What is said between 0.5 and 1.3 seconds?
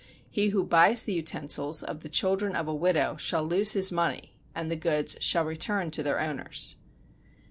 buys the